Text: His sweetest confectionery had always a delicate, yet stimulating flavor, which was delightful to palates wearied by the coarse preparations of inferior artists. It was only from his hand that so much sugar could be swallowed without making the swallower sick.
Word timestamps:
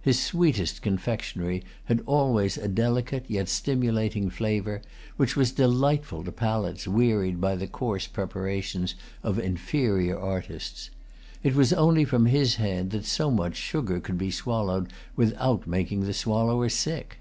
His 0.00 0.22
sweetest 0.22 0.80
confectionery 0.80 1.64
had 1.86 2.04
always 2.06 2.56
a 2.56 2.68
delicate, 2.68 3.24
yet 3.26 3.48
stimulating 3.48 4.30
flavor, 4.30 4.80
which 5.16 5.34
was 5.34 5.50
delightful 5.50 6.22
to 6.22 6.30
palates 6.30 6.86
wearied 6.86 7.40
by 7.40 7.56
the 7.56 7.66
coarse 7.66 8.06
preparations 8.06 8.94
of 9.24 9.40
inferior 9.40 10.16
artists. 10.16 10.90
It 11.42 11.56
was 11.56 11.72
only 11.72 12.04
from 12.04 12.26
his 12.26 12.54
hand 12.62 12.92
that 12.92 13.06
so 13.06 13.28
much 13.32 13.56
sugar 13.56 13.98
could 13.98 14.18
be 14.18 14.30
swallowed 14.30 14.92
without 15.16 15.66
making 15.66 16.02
the 16.04 16.14
swallower 16.14 16.68
sick. 16.68 17.16